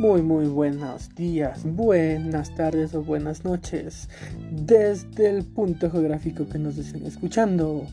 Muy 0.00 0.22
muy 0.22 0.46
buenos 0.46 1.14
días, 1.14 1.62
buenas 1.62 2.54
tardes 2.54 2.94
o 2.94 3.02
buenas 3.02 3.44
noches 3.44 4.08
desde 4.50 5.28
el 5.28 5.44
punto 5.44 5.90
geográfico 5.90 6.48
que 6.48 6.58
nos 6.58 6.78
estén 6.78 7.04
escuchando. 7.04 7.86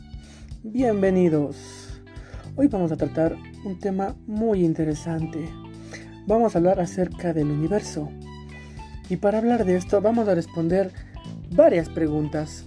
Bienvenidos. 0.62 2.00
Hoy 2.56 2.68
vamos 2.68 2.92
a 2.92 2.96
tratar 2.96 3.36
un 3.62 3.78
tema 3.78 4.16
muy 4.26 4.64
interesante. 4.64 5.50
Vamos 6.26 6.54
a 6.54 6.60
hablar 6.60 6.80
acerca 6.80 7.34
del 7.34 7.50
universo. 7.50 8.08
Y 9.10 9.16
para 9.16 9.36
hablar 9.36 9.66
de 9.66 9.76
esto 9.76 10.00
vamos 10.00 10.28
a 10.28 10.34
responder 10.34 10.90
varias 11.50 11.90
preguntas. 11.90 12.64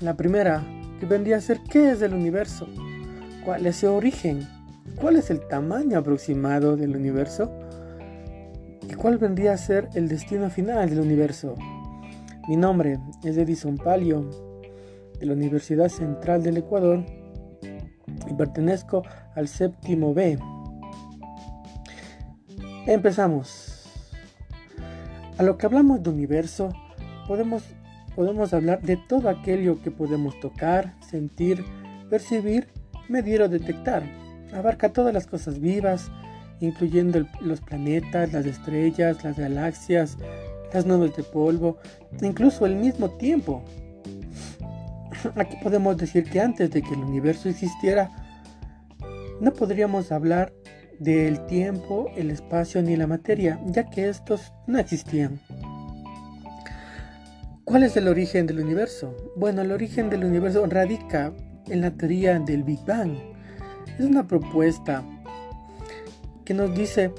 La 0.00 0.16
primera, 0.16 0.64
que 1.00 1.04
vendría 1.04 1.36
a 1.36 1.42
ser 1.42 1.60
¿qué 1.68 1.90
es 1.90 2.00
el 2.00 2.14
universo? 2.14 2.66
¿Cuál 3.44 3.66
es 3.66 3.76
su 3.76 3.92
origen? 3.92 4.48
¿Cuál 4.96 5.16
es 5.16 5.28
el 5.28 5.46
tamaño 5.48 5.98
aproximado 5.98 6.78
del 6.78 6.96
universo? 6.96 7.52
¿Y 9.04 9.06
cuál 9.06 9.18
vendría 9.18 9.52
a 9.52 9.58
ser 9.58 9.90
el 9.92 10.08
destino 10.08 10.48
final 10.48 10.88
del 10.88 11.00
universo? 11.00 11.56
Mi 12.48 12.56
nombre 12.56 12.98
es 13.22 13.36
Edison 13.36 13.76
Palio, 13.76 14.30
de 15.20 15.26
la 15.26 15.34
Universidad 15.34 15.90
Central 15.90 16.42
del 16.42 16.56
Ecuador, 16.56 17.04
y 18.26 18.32
pertenezco 18.32 19.02
al 19.34 19.46
séptimo 19.48 20.14
B. 20.14 20.38
Empezamos. 22.86 23.92
A 25.36 25.42
lo 25.42 25.58
que 25.58 25.66
hablamos 25.66 26.02
de 26.02 26.08
universo, 26.08 26.70
podemos, 27.28 27.62
podemos 28.16 28.54
hablar 28.54 28.80
de 28.80 28.96
todo 28.96 29.28
aquello 29.28 29.82
que 29.82 29.90
podemos 29.90 30.40
tocar, 30.40 30.94
sentir, 31.06 31.62
percibir, 32.08 32.68
medir 33.10 33.42
o 33.42 33.50
detectar 33.50 34.02
abarca 34.54 34.92
todas 34.92 35.12
las 35.12 35.26
cosas 35.26 35.60
vivas, 35.60 36.10
incluyendo 36.60 37.26
los 37.40 37.60
planetas, 37.60 38.32
las 38.32 38.46
estrellas, 38.46 39.22
las 39.24 39.38
galaxias, 39.38 40.16
las 40.72 40.86
nubes 40.86 41.16
de 41.16 41.22
polvo, 41.22 41.78
incluso 42.20 42.66
el 42.66 42.76
mismo 42.76 43.10
tiempo. 43.10 43.62
Aquí 45.36 45.56
podemos 45.62 45.96
decir 45.96 46.24
que 46.24 46.40
antes 46.40 46.70
de 46.70 46.82
que 46.82 46.94
el 46.94 47.00
universo 47.00 47.48
existiera, 47.48 48.10
no 49.40 49.52
podríamos 49.52 50.12
hablar 50.12 50.52
del 50.98 51.44
tiempo, 51.46 52.10
el 52.16 52.30
espacio 52.30 52.82
ni 52.82 52.96
la 52.96 53.06
materia, 53.06 53.60
ya 53.66 53.88
que 53.90 54.08
estos 54.08 54.52
no 54.66 54.78
existían. 54.78 55.40
¿Cuál 57.64 57.82
es 57.82 57.96
el 57.96 58.08
origen 58.08 58.46
del 58.46 58.60
universo? 58.60 59.16
Bueno, 59.36 59.62
el 59.62 59.72
origen 59.72 60.10
del 60.10 60.24
universo 60.24 60.64
radica 60.66 61.32
en 61.66 61.80
la 61.80 61.90
teoría 61.90 62.38
del 62.38 62.62
Big 62.62 62.84
Bang, 62.84 63.16
es 63.98 64.04
una 64.04 64.26
propuesta 64.26 65.04
que 66.44 66.54
nos 66.54 66.74
dice 66.74 67.12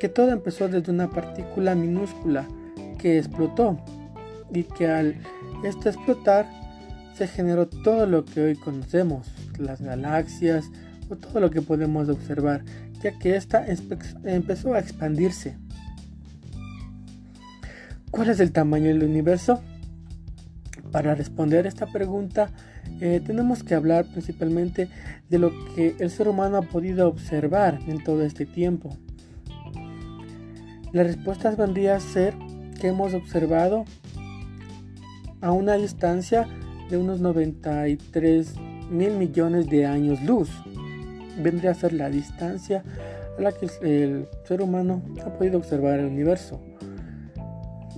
que 0.00 0.08
todo 0.08 0.30
empezó 0.30 0.68
desde 0.68 0.92
una 0.92 1.10
partícula 1.10 1.74
minúscula 1.74 2.46
que 2.98 3.18
explotó 3.18 3.78
y 4.52 4.64
que 4.64 4.88
al 4.88 5.16
esto 5.64 5.88
explotar 5.88 6.46
se 7.14 7.28
generó 7.28 7.68
todo 7.68 8.06
lo 8.06 8.24
que 8.24 8.40
hoy 8.40 8.56
conocemos, 8.56 9.28
las 9.58 9.80
galaxias 9.80 10.70
o 11.08 11.16
todo 11.16 11.40
lo 11.40 11.50
que 11.50 11.62
podemos 11.62 12.08
observar, 12.08 12.64
ya 13.02 13.18
que 13.18 13.36
ésta 13.36 13.64
empezó 14.24 14.74
a 14.74 14.80
expandirse. 14.80 15.56
¿Cuál 18.10 18.30
es 18.30 18.40
el 18.40 18.52
tamaño 18.52 18.86
del 18.86 19.04
universo? 19.04 19.62
Para 20.94 21.16
responder 21.16 21.66
esta 21.66 21.86
pregunta 21.86 22.50
eh, 23.00 23.20
tenemos 23.26 23.64
que 23.64 23.74
hablar 23.74 24.04
principalmente 24.04 24.88
de 25.28 25.40
lo 25.40 25.50
que 25.74 25.96
el 25.98 26.08
ser 26.08 26.28
humano 26.28 26.56
ha 26.56 26.62
podido 26.62 27.08
observar 27.08 27.80
en 27.88 28.04
todo 28.04 28.22
este 28.22 28.46
tiempo. 28.46 28.96
La 30.92 31.02
respuesta 31.02 31.50
vendría 31.56 31.96
a 31.96 32.00
ser 32.00 32.36
que 32.80 32.86
hemos 32.86 33.12
observado 33.12 33.86
a 35.40 35.50
una 35.50 35.74
distancia 35.74 36.46
de 36.88 36.96
unos 36.96 37.18
93 37.18 38.54
mil 38.88 39.16
millones 39.16 39.68
de 39.68 39.86
años 39.86 40.22
luz. 40.22 40.48
Vendría 41.42 41.72
a 41.72 41.74
ser 41.74 41.92
la 41.92 42.08
distancia 42.08 42.84
a 43.36 43.42
la 43.42 43.50
que 43.50 43.68
el 43.82 44.28
ser 44.44 44.62
humano 44.62 45.02
ha 45.26 45.30
podido 45.32 45.58
observar 45.58 45.98
el 45.98 46.06
universo. 46.06 46.60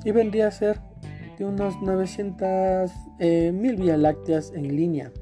Y 0.03 0.13
vendría 0.13 0.49
a 0.49 0.51
ser 0.51 0.86
de 1.39 1.45
unos 1.45 1.81
900 1.83 2.91
eh, 3.19 3.53
mil 3.53 3.77
Vía 3.77 3.97
Lácteas 3.97 4.53
en 4.55 4.75
línea. 4.75 5.13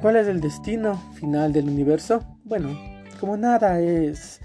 ¿Cuál 0.00 0.16
es 0.16 0.28
el 0.28 0.40
destino 0.40 0.96
final 1.14 1.52
del 1.52 1.68
universo? 1.68 2.22
Bueno, 2.44 2.68
como 3.18 3.36
nada 3.36 3.80
es, 3.80 4.40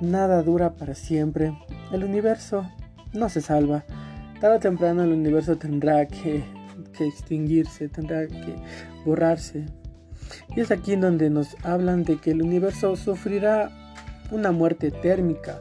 nada 0.00 0.42
dura 0.42 0.74
para 0.74 0.94
siempre, 0.94 1.56
el 1.92 2.04
universo 2.04 2.68
no 3.12 3.28
se 3.28 3.40
salva. 3.40 3.84
Tarde 4.40 4.58
temprano 4.58 5.02
el 5.02 5.12
universo 5.12 5.56
tendrá 5.56 6.06
que, 6.06 6.44
que 6.92 7.06
extinguirse, 7.06 7.88
tendrá 7.88 8.26
que 8.26 8.56
borrarse. 9.04 9.66
Y 10.54 10.60
es 10.60 10.70
aquí 10.70 10.96
donde 10.96 11.30
nos 11.30 11.56
hablan 11.64 12.02
de 12.02 12.18
que 12.18 12.32
el 12.32 12.42
universo 12.42 12.96
sufrirá 12.96 13.70
una 14.30 14.50
muerte 14.50 14.90
térmica 14.90 15.60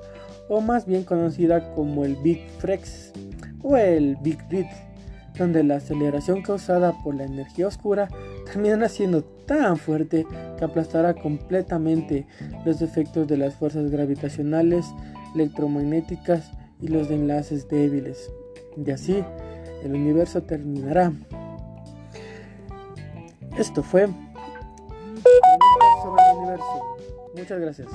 o 0.50 0.62
más 0.62 0.86
bien 0.86 1.04
conocida 1.04 1.74
como 1.74 2.06
el 2.06 2.16
Big 2.18 2.48
Frex 2.60 3.12
o 3.64 3.78
el 3.78 4.16
Big 4.18 4.40
Rip, 4.50 4.68
donde 5.38 5.64
la 5.64 5.78
aceleración 5.78 6.42
causada 6.42 6.94
por 7.04 7.16
la 7.16 7.26
energía 7.26 7.68
oscura 7.68 8.08
terminará 8.46 8.88
siendo 8.90 9.24
tan 9.24 9.78
fuerte 9.78 10.26
que 10.58 10.66
aplastará 10.66 11.14
completamente 11.14 12.28
los 12.66 12.82
efectos 12.82 13.28
de 13.28 13.38
las 13.38 13.56
fuerzas 13.56 13.90
gravitacionales, 13.92 14.86
electromagnéticas 15.34 16.52
y 16.82 16.88
los 16.88 17.10
enlaces 17.10 17.68
débiles. 17.68 18.32
Y 18.78 18.92
así, 18.92 19.24
el 19.84 19.94
universo 19.94 20.42
terminará. 20.44 21.12
Esto 23.58 23.84
fue 23.84 24.08
sobre 26.04 26.24
el 26.24 26.38
universo. 26.38 26.98
Muchas 27.36 27.60
gracias. 27.60 27.88